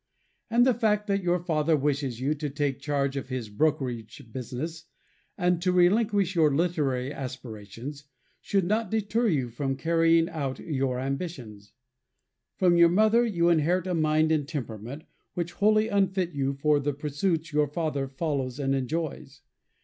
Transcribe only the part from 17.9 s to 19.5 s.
follows and enjoys.